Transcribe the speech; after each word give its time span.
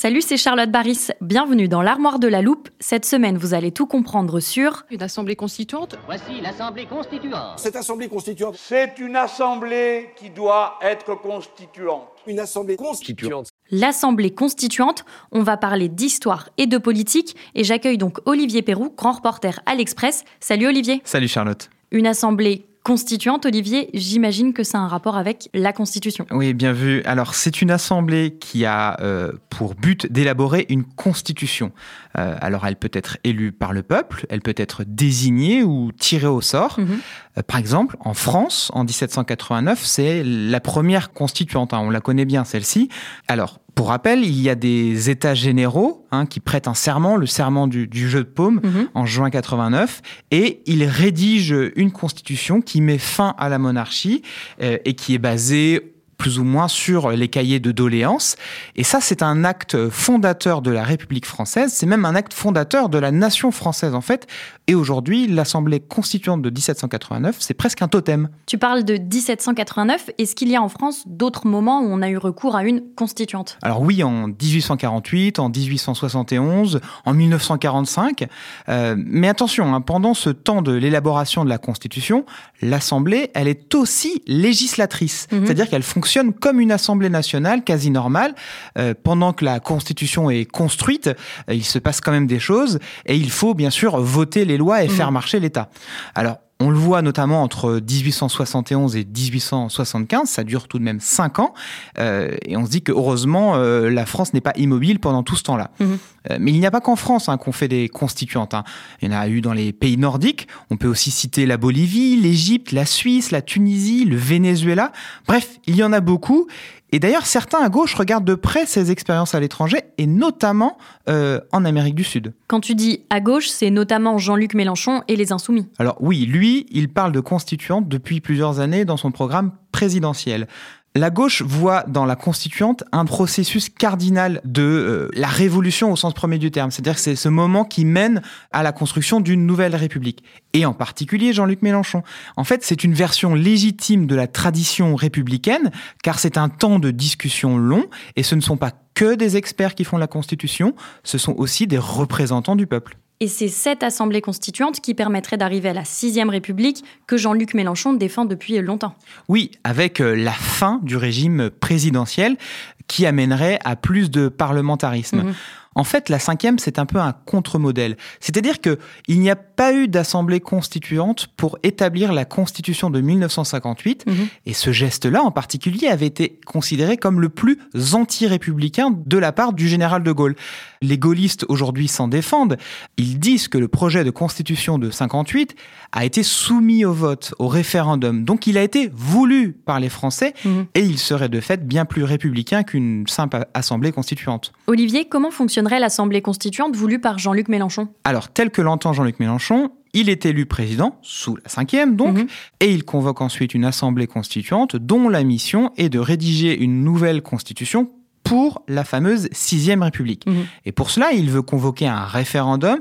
Salut, 0.00 0.22
c'est 0.22 0.38
Charlotte 0.38 0.70
Baris. 0.70 1.08
Bienvenue 1.20 1.68
dans 1.68 1.82
l'armoire 1.82 2.18
de 2.18 2.26
la 2.26 2.40
loupe. 2.40 2.70
Cette 2.80 3.04
semaine, 3.04 3.36
vous 3.36 3.52
allez 3.52 3.70
tout 3.70 3.84
comprendre 3.84 4.40
sur 4.40 4.84
Une 4.90 5.02
assemblée 5.02 5.36
constituante 5.36 5.98
Voici 6.06 6.40
l'Assemblée 6.40 6.86
constituante. 6.86 7.58
Cette 7.58 7.76
assemblée 7.76 8.08
constituante, 8.08 8.54
C'est 8.56 8.98
une 8.98 9.14
assemblée 9.14 10.08
qui 10.16 10.30
doit 10.30 10.78
être 10.80 11.16
constituante. 11.16 12.08
une 12.26 12.40
assemblée 12.40 12.76
constituante. 12.76 13.50
l'Assemblée 13.70 14.30
constituante. 14.30 15.04
On 15.32 15.42
va 15.42 15.58
parler 15.58 15.90
d'histoire 15.90 16.48
et 16.56 16.66
de 16.66 16.78
politique 16.78 17.36
et 17.54 17.62
j'accueille 17.62 17.98
donc 17.98 18.20
Olivier 18.24 18.62
Perrou, 18.62 18.94
grand 18.96 19.12
reporter 19.12 19.60
à 19.66 19.74
l'Express. 19.74 20.24
Salut 20.40 20.68
Olivier. 20.68 21.02
Salut 21.04 21.28
Charlotte. 21.28 21.68
Une 21.90 22.06
assemblée 22.06 22.69
constituante, 22.82 23.46
Olivier, 23.46 23.90
j'imagine 23.94 24.52
que 24.52 24.64
ça 24.64 24.78
a 24.78 24.80
un 24.80 24.88
rapport 24.88 25.16
avec 25.16 25.50
la 25.52 25.72
Constitution. 25.72 26.26
Oui, 26.30 26.54
bien 26.54 26.72
vu. 26.72 27.02
Alors, 27.04 27.34
c'est 27.34 27.60
une 27.60 27.70
assemblée 27.70 28.36
qui 28.40 28.64
a 28.64 28.98
euh, 29.00 29.32
pour 29.50 29.74
but 29.74 30.10
d'élaborer 30.10 30.66
une 30.68 30.84
constitution. 30.84 31.72
Euh, 32.18 32.36
alors, 32.40 32.66
elle 32.66 32.76
peut 32.76 32.90
être 32.92 33.18
élue 33.22 33.52
par 33.52 33.72
le 33.72 33.82
peuple, 33.82 34.26
elle 34.30 34.40
peut 34.40 34.54
être 34.56 34.84
désignée 34.86 35.62
ou 35.62 35.92
tirée 35.92 36.26
au 36.26 36.40
sort. 36.40 36.80
Mhm. 36.80 37.00
Euh, 37.38 37.42
par 37.42 37.58
exemple, 37.58 37.96
en 38.00 38.14
France, 38.14 38.70
en 38.74 38.84
1789, 38.84 39.84
c'est 39.84 40.22
la 40.24 40.60
première 40.60 41.12
constituante. 41.12 41.74
hein, 41.74 41.80
on 41.80 41.90
la 41.90 42.00
connaît 42.00 42.24
bien, 42.24 42.44
celle-ci. 42.44 42.88
Alors, 43.28 43.60
pour 43.74 43.88
rappel, 43.88 44.24
il 44.24 44.40
y 44.40 44.48
a 44.50 44.54
des 44.54 45.10
États 45.10 45.34
généraux 45.34 46.06
hein, 46.10 46.26
qui 46.26 46.40
prêtent 46.40 46.68
un 46.68 46.74
serment, 46.74 47.16
le 47.16 47.26
serment 47.26 47.66
du, 47.66 47.86
du 47.86 48.08
jeu 48.08 48.20
de 48.20 48.28
paume, 48.28 48.60
Mhm. 48.62 48.88
en 48.94 49.06
juin 49.06 49.30
89, 49.30 50.02
et 50.30 50.62
ils 50.66 50.84
rédigent 50.84 51.70
une 51.76 51.90
constitution 51.92 52.60
qui 52.60 52.80
met 52.80 52.98
fin 52.98 53.34
à 53.38 53.48
la 53.48 53.58
monarchie 53.58 54.22
euh, 54.62 54.78
et 54.84 54.94
qui 54.94 55.14
est 55.14 55.18
basée 55.18 55.94
plus 56.20 56.38
ou 56.38 56.44
moins 56.44 56.68
sur 56.68 57.10
les 57.10 57.28
cahiers 57.28 57.60
de 57.60 57.72
doléances. 57.72 58.36
Et 58.76 58.84
ça, 58.84 59.00
c'est 59.00 59.22
un 59.22 59.42
acte 59.42 59.88
fondateur 59.88 60.60
de 60.60 60.70
la 60.70 60.84
République 60.84 61.24
française, 61.24 61.72
c'est 61.72 61.86
même 61.86 62.04
un 62.04 62.14
acte 62.14 62.34
fondateur 62.34 62.90
de 62.90 62.98
la 62.98 63.10
nation 63.10 63.50
française 63.50 63.94
en 63.94 64.02
fait. 64.02 64.26
Et 64.66 64.74
aujourd'hui, 64.74 65.26
l'Assemblée 65.26 65.80
constituante 65.80 66.42
de 66.42 66.50
1789, 66.50 67.36
c'est 67.40 67.54
presque 67.54 67.80
un 67.80 67.88
totem. 67.88 68.28
Tu 68.46 68.58
parles 68.58 68.84
de 68.84 68.98
1789. 68.98 70.10
Est-ce 70.18 70.36
qu'il 70.36 70.48
y 70.48 70.56
a 70.56 70.62
en 70.62 70.68
France 70.68 71.04
d'autres 71.06 71.46
moments 71.46 71.80
où 71.80 71.86
on 71.86 72.02
a 72.02 72.10
eu 72.10 72.18
recours 72.18 72.54
à 72.54 72.64
une 72.64 72.82
constituante? 72.94 73.56
Alors 73.62 73.80
oui, 73.80 74.04
en 74.04 74.28
1848, 74.28 75.38
en 75.38 75.48
1871, 75.48 76.80
en 77.06 77.14
1945. 77.14 78.28
Euh, 78.68 78.94
mais 78.98 79.28
attention, 79.28 79.74
hein, 79.74 79.80
pendant 79.80 80.12
ce 80.12 80.28
temps 80.28 80.60
de 80.60 80.72
l'élaboration 80.72 81.44
de 81.44 81.48
la 81.48 81.58
Constitution, 81.58 82.26
l'Assemblée, 82.60 83.30
elle 83.34 83.48
est 83.48 83.74
aussi 83.74 84.22
législatrice. 84.26 85.26
Mhm. 85.32 85.46
C'est-à-dire 85.46 85.68
qu'elle 85.70 85.82
fonctionne 85.82 86.09
comme 86.40 86.60
une 86.60 86.72
Assemblée 86.72 87.08
nationale 87.08 87.62
quasi 87.64 87.90
normale. 87.90 88.34
Euh, 88.78 88.94
pendant 89.02 89.32
que 89.32 89.44
la 89.44 89.60
Constitution 89.60 90.30
est 90.30 90.44
construite, 90.44 91.08
euh, 91.08 91.54
il 91.54 91.64
se 91.64 91.78
passe 91.78 92.00
quand 92.00 92.12
même 92.12 92.26
des 92.26 92.38
choses 92.40 92.78
et 93.06 93.16
il 93.16 93.30
faut 93.30 93.54
bien 93.54 93.70
sûr 93.70 93.98
voter 94.00 94.44
les 94.44 94.56
lois 94.56 94.82
et 94.82 94.88
Mhm. 94.88 94.94
faire 94.94 95.12
marcher 95.12 95.40
l'État. 95.40 95.68
Alors, 96.14 96.38
on 96.60 96.70
le 96.70 96.78
voit 96.78 97.02
notamment 97.02 97.42
entre 97.42 97.80
1871 97.80 98.94
et 98.96 99.04
1875, 99.04 100.28
ça 100.28 100.44
dure 100.44 100.68
tout 100.68 100.78
de 100.78 100.84
même 100.84 101.00
cinq 101.00 101.38
ans, 101.38 101.54
euh, 101.98 102.36
et 102.44 102.56
on 102.56 102.66
se 102.66 102.70
dit 102.70 102.82
que 102.82 102.92
heureusement 102.92 103.56
euh, 103.56 103.88
la 103.88 104.06
France 104.06 104.34
n'est 104.34 104.42
pas 104.42 104.52
immobile 104.56 105.00
pendant 105.00 105.22
tout 105.22 105.36
ce 105.36 105.42
temps-là. 105.44 105.70
Mhm. 105.80 105.98
Euh, 106.30 106.36
mais 106.38 106.52
il 106.52 106.60
n'y 106.60 106.66
a 106.66 106.70
pas 106.70 106.82
qu'en 106.82 106.96
France 106.96 107.30
hein, 107.30 107.38
qu'on 107.38 107.52
fait 107.52 107.68
des 107.68 107.88
constituantes. 107.88 108.52
hein. 108.52 108.64
Il 109.00 109.10
y 109.10 109.14
en 109.14 109.18
a 109.18 109.26
eu 109.28 109.40
dans 109.40 109.54
les 109.54 109.72
pays 109.72 109.96
nordiques. 109.96 110.48
On 110.70 110.76
peut 110.76 110.86
aussi 110.86 111.10
citer 111.10 111.46
la 111.46 111.56
Bolivie, 111.56 112.16
l'Égypte, 112.16 112.72
la 112.72 112.84
Suisse, 112.84 113.30
la 113.30 113.40
Tunisie, 113.40 114.04
le 114.04 114.16
Venezuela. 114.16 114.92
Bref, 115.26 115.58
il 115.66 115.76
y 115.76 115.82
en 115.82 115.94
a 115.94 116.00
beaucoup. 116.00 116.46
Et 116.92 116.98
d'ailleurs, 116.98 117.26
certains 117.26 117.62
à 117.62 117.68
gauche 117.68 117.94
regardent 117.94 118.24
de 118.24 118.34
près 118.34 118.66
ces 118.66 118.90
expériences 118.90 119.34
à 119.34 119.40
l'étranger, 119.40 119.78
et 119.98 120.06
notamment 120.06 120.76
euh, 121.08 121.40
en 121.52 121.64
Amérique 121.64 121.94
du 121.94 122.04
Sud. 122.04 122.34
Quand 122.48 122.60
tu 122.60 122.74
dis 122.74 123.04
à 123.10 123.20
gauche, 123.20 123.48
c'est 123.48 123.70
notamment 123.70 124.18
Jean-Luc 124.18 124.54
Mélenchon 124.54 125.02
et 125.08 125.16
les 125.16 125.32
Insoumis. 125.32 125.68
Alors 125.78 125.96
oui, 126.00 126.26
lui, 126.26 126.66
il 126.70 126.88
parle 126.88 127.12
de 127.12 127.20
constituante 127.20 127.88
depuis 127.88 128.20
plusieurs 128.20 128.60
années 128.60 128.84
dans 128.84 128.96
son 128.96 129.12
programme 129.12 129.52
présidentiel. 129.72 130.48
La 130.96 131.10
gauche 131.10 131.42
voit 131.42 131.84
dans 131.86 132.04
la 132.04 132.16
constituante 132.16 132.82
un 132.90 133.04
processus 133.04 133.68
cardinal 133.68 134.40
de 134.44 134.62
euh, 134.62 135.08
la 135.12 135.28
révolution 135.28 135.92
au 135.92 135.94
sens 135.94 136.14
premier 136.14 136.38
du 136.38 136.50
terme. 136.50 136.72
C'est-à-dire 136.72 136.96
que 136.96 137.00
c'est 137.00 137.14
ce 137.14 137.28
moment 137.28 137.64
qui 137.64 137.84
mène 137.84 138.22
à 138.50 138.64
la 138.64 138.72
construction 138.72 139.20
d'une 139.20 139.46
nouvelle 139.46 139.76
république. 139.76 140.24
Et 140.52 140.66
en 140.66 140.72
particulier 140.72 141.32
Jean-Luc 141.32 141.62
Mélenchon. 141.62 142.02
En 142.36 142.42
fait, 142.42 142.64
c'est 142.64 142.82
une 142.82 142.92
version 142.92 143.36
légitime 143.36 144.08
de 144.08 144.16
la 144.16 144.26
tradition 144.26 144.96
républicaine, 144.96 145.70
car 146.02 146.18
c'est 146.18 146.36
un 146.36 146.48
temps 146.48 146.80
de 146.80 146.90
discussion 146.90 147.56
long, 147.56 147.86
et 148.16 148.24
ce 148.24 148.34
ne 148.34 148.40
sont 148.40 148.56
pas 148.56 148.72
que 148.94 149.14
des 149.14 149.36
experts 149.36 149.76
qui 149.76 149.84
font 149.84 149.96
la 149.96 150.08
constitution, 150.08 150.74
ce 151.04 151.18
sont 151.18 151.34
aussi 151.36 151.68
des 151.68 151.78
représentants 151.78 152.56
du 152.56 152.66
peuple. 152.66 152.98
Et 153.22 153.28
c'est 153.28 153.48
cette 153.48 153.82
assemblée 153.82 154.22
constituante 154.22 154.80
qui 154.80 154.94
permettrait 154.94 155.36
d'arriver 155.36 155.68
à 155.68 155.74
la 155.74 155.84
sixième 155.84 156.30
République 156.30 156.82
que 157.06 157.18
Jean-Luc 157.18 157.52
Mélenchon 157.52 157.92
défend 157.92 158.24
depuis 158.24 158.58
longtemps. 158.62 158.94
Oui, 159.28 159.50
avec 159.62 160.00
euh, 160.00 160.14
la 160.14 160.32
fin 160.32 160.80
du 160.82 160.96
régime 160.96 161.50
présidentiel 161.50 162.38
qui 162.86 163.04
amènerait 163.04 163.58
à 163.62 163.76
plus 163.76 164.10
de 164.10 164.28
parlementarisme. 164.28 165.18
Mhm. 165.18 165.34
En 165.76 165.84
fait, 165.84 166.08
la 166.08 166.18
cinquième, 166.18 166.58
c'est 166.58 166.80
un 166.80 166.86
peu 166.86 166.98
un 166.98 167.12
contre-modèle. 167.12 167.96
C'est-à-dire 168.18 168.60
que 168.60 168.78
il 169.06 169.20
n'y 169.20 169.30
a 169.30 169.36
pas 169.36 169.72
eu 169.72 169.86
d'assemblée 169.86 170.40
constituante 170.40 171.28
pour 171.36 171.58
établir 171.62 172.12
la 172.12 172.24
constitution 172.24 172.90
de 172.90 173.00
1958, 173.00 174.04
Mhm. 174.06 174.14
et 174.46 174.52
ce 174.52 174.72
geste-là 174.72 175.22
en 175.22 175.30
particulier 175.30 175.86
avait 175.86 176.06
été 176.08 176.40
considéré 176.44 176.96
comme 176.96 177.20
le 177.20 177.28
plus 177.28 177.58
anti-républicain 177.92 178.90
de 179.06 179.18
la 179.18 179.30
part 179.32 179.52
du 179.52 179.68
général 179.68 180.02
de 180.02 180.10
Gaulle. 180.12 180.34
Les 180.82 180.98
gaullistes 180.98 181.44
aujourd'hui 181.48 181.86
s'en 181.88 182.08
défendent. 182.08 182.56
Ils 182.96 183.18
disent 183.18 183.46
que 183.48 183.58
le 183.58 183.68
projet 183.68 184.02
de 184.02 184.10
constitution 184.10 184.78
de 184.78 184.90
58 184.90 185.54
a 185.92 186.04
été 186.04 186.22
soumis 186.22 186.84
au 186.84 186.92
vote, 186.92 187.34
au 187.38 187.46
référendum. 187.48 188.24
Donc 188.24 188.46
il 188.46 188.58
a 188.58 188.62
été 188.62 188.90
voulu 188.92 189.52
par 189.52 189.78
les 189.78 189.88
Français 189.88 190.34
Mhm. 190.44 190.66
et 190.74 190.80
il 190.80 190.98
serait 190.98 191.28
de 191.28 191.40
fait 191.40 191.64
bien 191.66 191.84
plus 191.84 192.02
républicain 192.04 192.62
qu'une 192.64 193.06
simple 193.06 193.46
assemblée 193.54 193.92
constituante. 193.92 194.52
Olivier, 194.66 195.04
comment 195.08 195.30
fonctionnerait 195.60 195.80
l'assemblée 195.80 196.22
constituante 196.22 196.74
voulue 196.74 197.00
par 197.00 197.18
Jean-Luc 197.18 197.48
Mélenchon? 197.48 197.88
Alors 198.04 198.30
tel 198.30 198.50
que 198.50 198.62
l'entend 198.62 198.94
Jean-Luc 198.94 199.20
Mélenchon, 199.20 199.70
il 199.92 200.08
est 200.08 200.24
élu 200.24 200.46
président, 200.46 200.96
sous 201.02 201.36
la 201.36 201.48
cinquième 201.50 201.96
donc, 201.96 202.16
Mhm. 202.16 202.26
et 202.60 202.72
il 202.72 202.84
convoque 202.84 203.20
ensuite 203.20 203.52
une 203.54 203.64
assemblée 203.66 204.06
constituante 204.06 204.76
dont 204.76 205.08
la 205.10 205.22
mission 205.22 205.70
est 205.76 205.90
de 205.90 205.98
rédiger 205.98 206.58
une 206.58 206.82
nouvelle 206.82 207.20
constitution 207.22 207.90
pour 208.24 208.62
la 208.68 208.84
fameuse 208.84 209.28
sixième 209.32 209.82
République. 209.82 210.24
Mhm. 210.26 210.46
Et 210.64 210.72
pour 210.72 210.90
cela, 210.90 211.12
il 211.12 211.30
veut 211.30 211.42
convoquer 211.42 211.88
un 211.88 212.04
référendum, 212.04 212.78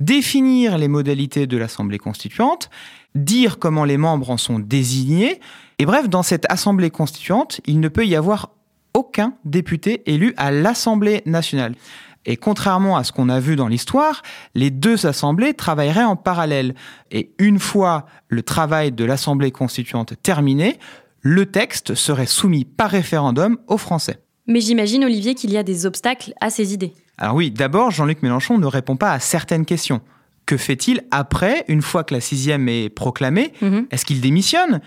définir 0.00 0.78
les 0.78 0.88
modalités 0.88 1.46
de 1.46 1.56
l'Assemblée 1.58 1.98
constituante, 1.98 2.70
dire 3.14 3.58
comment 3.58 3.84
les 3.84 3.98
membres 3.98 4.30
en 4.30 4.38
sont 4.38 4.58
désignés. 4.58 5.38
Et 5.78 5.84
bref, 5.84 6.08
dans 6.08 6.22
cette 6.22 6.46
Assemblée 6.50 6.90
constituante, 6.90 7.60
il 7.66 7.78
ne 7.80 7.88
peut 7.88 8.06
y 8.06 8.16
avoir 8.16 8.50
aucun 8.94 9.32
député 9.46 10.02
élu 10.06 10.34
à 10.36 10.50
l'Assemblée 10.50 11.22
nationale. 11.24 11.74
Et 12.24 12.36
contrairement 12.36 12.96
à 12.96 13.04
ce 13.04 13.12
qu'on 13.12 13.28
a 13.28 13.40
vu 13.40 13.56
dans 13.56 13.68
l'histoire, 13.68 14.22
les 14.54 14.70
deux 14.70 15.06
assemblées 15.06 15.54
travailleraient 15.54 16.04
en 16.04 16.16
parallèle. 16.16 16.74
Et 17.10 17.32
une 17.38 17.58
fois 17.58 18.06
le 18.28 18.42
travail 18.42 18.92
de 18.92 19.04
l'Assemblée 19.04 19.50
constituante 19.50 20.14
terminé, 20.22 20.78
le 21.20 21.46
texte 21.46 21.94
serait 21.94 22.26
soumis 22.26 22.64
par 22.64 22.90
référendum 22.90 23.58
aux 23.66 23.78
Français. 23.78 24.18
Mais 24.46 24.60
j'imagine, 24.60 25.04
Olivier, 25.04 25.34
qu'il 25.34 25.52
y 25.52 25.56
a 25.56 25.62
des 25.62 25.86
obstacles 25.86 26.34
à 26.40 26.50
ces 26.50 26.74
idées. 26.74 26.92
Alors 27.18 27.36
oui, 27.36 27.50
d'abord, 27.50 27.90
Jean-Luc 27.90 28.22
Mélenchon 28.22 28.58
ne 28.58 28.66
répond 28.66 28.96
pas 28.96 29.12
à 29.12 29.20
certaines 29.20 29.64
questions. 29.64 30.00
Que 30.46 30.56
fait-il 30.56 31.02
après, 31.12 31.64
une 31.68 31.82
fois 31.82 32.02
que 32.02 32.14
la 32.14 32.20
sixième 32.20 32.68
est 32.68 32.88
proclamée? 32.88 33.52
Mhm. 33.62 33.86
Est-ce 33.90 34.04
qu'il 34.04 34.20
démissionne? 34.20 34.80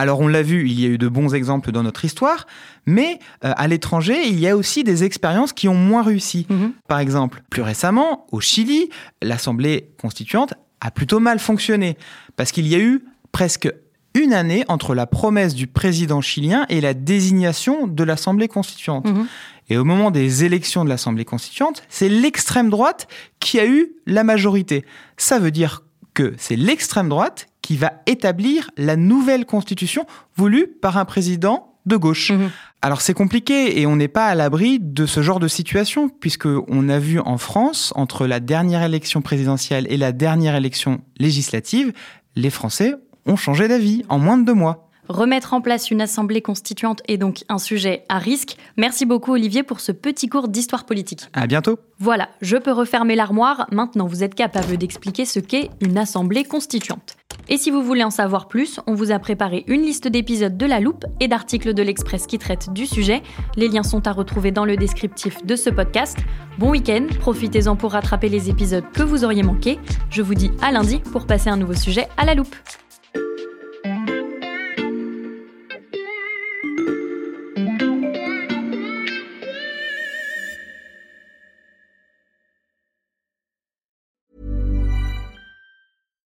Alors 0.00 0.20
on 0.20 0.28
l'a 0.28 0.42
vu, 0.42 0.66
il 0.66 0.80
y 0.80 0.86
a 0.86 0.88
eu 0.88 0.96
de 0.96 1.08
bons 1.08 1.34
exemples 1.34 1.72
dans 1.72 1.82
notre 1.82 2.06
histoire, 2.06 2.46
mais 2.86 3.18
euh, 3.44 3.52
à 3.54 3.68
l'étranger, 3.68 4.26
il 4.26 4.40
y 4.40 4.48
a 4.48 4.56
aussi 4.56 4.82
des 4.82 5.04
expériences 5.04 5.52
qui 5.52 5.68
ont 5.68 5.74
moins 5.74 6.02
réussi. 6.02 6.46
Mhm. 6.48 6.72
Par 6.88 7.00
exemple, 7.00 7.42
plus 7.50 7.60
récemment, 7.60 8.26
au 8.32 8.40
Chili, 8.40 8.88
l'Assemblée 9.20 9.90
constituante 10.00 10.54
a 10.80 10.90
plutôt 10.90 11.20
mal 11.20 11.38
fonctionné, 11.38 11.98
parce 12.36 12.50
qu'il 12.50 12.66
y 12.66 12.74
a 12.74 12.78
eu 12.78 13.04
presque 13.30 13.70
une 14.14 14.32
année 14.32 14.64
entre 14.68 14.94
la 14.94 15.06
promesse 15.06 15.54
du 15.54 15.66
président 15.66 16.22
chilien 16.22 16.64
et 16.70 16.80
la 16.80 16.94
désignation 16.94 17.86
de 17.86 18.02
l'Assemblée 18.02 18.48
constituante. 18.48 19.06
Mhm. 19.06 19.26
Et 19.68 19.76
au 19.76 19.84
moment 19.84 20.10
des 20.10 20.44
élections 20.44 20.82
de 20.82 20.88
l'Assemblée 20.88 21.26
constituante, 21.26 21.82
c'est 21.90 22.08
l'extrême 22.08 22.70
droite 22.70 23.06
qui 23.38 23.60
a 23.60 23.66
eu 23.66 23.92
la 24.06 24.24
majorité. 24.24 24.86
Ça 25.18 25.38
veut 25.38 25.50
dire 25.50 25.82
que 26.20 26.34
c'est 26.36 26.56
l'extrême 26.56 27.08
droite 27.08 27.46
qui 27.62 27.78
va 27.78 27.92
établir 28.06 28.70
la 28.76 28.96
nouvelle 28.96 29.46
constitution 29.46 30.04
voulue 30.36 30.66
par 30.66 30.98
un 30.98 31.06
président 31.06 31.78
de 31.86 31.96
gauche. 31.96 32.32
Mhm. 32.32 32.50
Alors 32.82 33.00
c'est 33.00 33.14
compliqué 33.14 33.80
et 33.80 33.86
on 33.86 33.96
n'est 33.96 34.08
pas 34.08 34.26
à 34.26 34.34
l'abri 34.34 34.78
de 34.80 35.06
ce 35.06 35.22
genre 35.22 35.40
de 35.40 35.48
situation 35.48 36.10
puisque 36.10 36.46
on 36.46 36.88
a 36.90 36.98
vu 36.98 37.20
en 37.20 37.38
France 37.38 37.94
entre 37.96 38.26
la 38.26 38.38
dernière 38.38 38.82
élection 38.82 39.22
présidentielle 39.22 39.86
et 39.88 39.96
la 39.96 40.12
dernière 40.12 40.54
élection 40.56 41.00
législative, 41.18 41.92
les 42.36 42.50
Français 42.50 42.94
ont 43.24 43.36
changé 43.36 43.66
d'avis 43.66 44.04
en 44.10 44.18
moins 44.18 44.36
de 44.36 44.44
deux 44.44 44.54
mois. 44.54 44.89
Remettre 45.10 45.54
en 45.54 45.60
place 45.60 45.90
une 45.90 46.02
assemblée 46.02 46.40
constituante 46.40 47.02
est 47.08 47.16
donc 47.16 47.42
un 47.48 47.58
sujet 47.58 48.04
à 48.08 48.18
risque. 48.18 48.56
Merci 48.76 49.06
beaucoup 49.06 49.32
Olivier 49.32 49.64
pour 49.64 49.80
ce 49.80 49.90
petit 49.90 50.28
cours 50.28 50.46
d'histoire 50.46 50.86
politique. 50.86 51.22
À 51.32 51.48
bientôt. 51.48 51.80
Voilà, 51.98 52.28
je 52.40 52.56
peux 52.56 52.70
refermer 52.70 53.16
l'armoire. 53.16 53.66
Maintenant, 53.72 54.06
vous 54.06 54.22
êtes 54.22 54.36
capable 54.36 54.76
d'expliquer 54.76 55.24
ce 55.24 55.40
qu'est 55.40 55.70
une 55.80 55.98
assemblée 55.98 56.44
constituante. 56.44 57.16
Et 57.48 57.58
si 57.58 57.72
vous 57.72 57.82
voulez 57.82 58.04
en 58.04 58.10
savoir 58.10 58.46
plus, 58.46 58.78
on 58.86 58.94
vous 58.94 59.10
a 59.10 59.18
préparé 59.18 59.64
une 59.66 59.82
liste 59.82 60.06
d'épisodes 60.06 60.56
de 60.56 60.66
La 60.66 60.78
Loupe 60.78 61.04
et 61.18 61.26
d'articles 61.26 61.74
de 61.74 61.82
l'Express 61.82 62.28
qui 62.28 62.38
traitent 62.38 62.72
du 62.72 62.86
sujet. 62.86 63.20
Les 63.56 63.66
liens 63.66 63.82
sont 63.82 64.06
à 64.06 64.12
retrouver 64.12 64.52
dans 64.52 64.64
le 64.64 64.76
descriptif 64.76 65.44
de 65.44 65.56
ce 65.56 65.70
podcast. 65.70 66.18
Bon 66.56 66.70
week-end, 66.70 67.08
profitez-en 67.18 67.74
pour 67.74 67.92
rattraper 67.92 68.28
les 68.28 68.48
épisodes 68.48 68.84
que 68.92 69.02
vous 69.02 69.24
auriez 69.24 69.42
manqués. 69.42 69.80
Je 70.08 70.22
vous 70.22 70.34
dis 70.34 70.52
à 70.62 70.70
lundi 70.70 71.00
pour 71.10 71.26
passer 71.26 71.50
un 71.50 71.56
nouveau 71.56 71.74
sujet 71.74 72.06
à 72.16 72.24
la 72.24 72.36
loupe. 72.36 72.54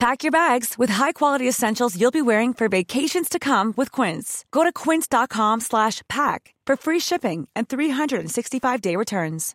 Pack 0.00 0.22
your 0.22 0.32
bags 0.32 0.78
with 0.78 0.88
high-quality 0.88 1.46
essentials 1.46 2.00
you'll 2.00 2.10
be 2.10 2.22
wearing 2.22 2.54
for 2.54 2.70
vacations 2.70 3.28
to 3.28 3.38
come 3.38 3.74
with 3.76 3.92
Quince. 3.92 4.46
Go 4.50 4.64
to 4.64 4.72
quince.com 4.72 5.60
slash 5.60 6.00
pack 6.08 6.54
for 6.64 6.74
free 6.74 6.98
shipping 6.98 7.46
and 7.54 7.68
365-day 7.68 8.96
returns. 8.96 9.54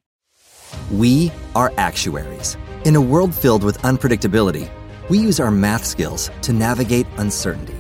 We 0.92 1.32
are 1.56 1.74
actuaries. 1.78 2.58
In 2.86 2.96
a 2.96 3.02
world 3.02 3.34
filled 3.34 3.64
with 3.64 3.80
unpredictability, 3.80 4.70
we 5.10 5.18
use 5.18 5.40
our 5.40 5.50
math 5.50 5.84
skills 5.84 6.30
to 6.44 6.54
navigate 6.54 7.08
uncertainty. 7.18 7.78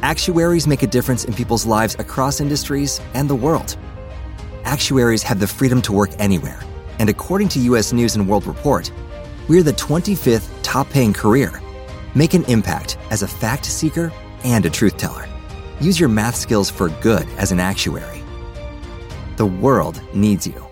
Actuaries 0.00 0.66
make 0.66 0.82
a 0.82 0.86
difference 0.86 1.24
in 1.24 1.34
people's 1.34 1.66
lives 1.66 1.96
across 1.98 2.40
industries 2.40 2.98
and 3.12 3.28
the 3.28 3.34
world. 3.34 3.76
Actuaries 4.64 5.22
have 5.22 5.38
the 5.38 5.46
freedom 5.46 5.82
to 5.82 5.92
work 5.92 6.12
anywhere, 6.18 6.60
and 6.98 7.10
according 7.10 7.50
to 7.50 7.58
US 7.72 7.92
News 7.92 8.16
and 8.16 8.26
World 8.26 8.46
Report, 8.46 8.90
we're 9.48 9.62
the 9.62 9.72
25th 9.72 10.48
top 10.62 10.88
paying 10.88 11.12
career. 11.12 11.60
Make 12.16 12.32
an 12.32 12.44
impact 12.44 12.96
as 13.10 13.22
a 13.22 13.28
fact 13.28 13.66
seeker 13.66 14.10
and 14.42 14.64
a 14.64 14.70
truth 14.70 14.96
teller. 14.96 15.28
Use 15.82 16.00
your 16.00 16.08
math 16.08 16.34
skills 16.34 16.70
for 16.70 16.88
good 17.02 17.28
as 17.36 17.52
an 17.52 17.60
actuary. 17.60 18.24
The 19.36 19.44
world 19.44 20.00
needs 20.14 20.46
you. 20.46 20.65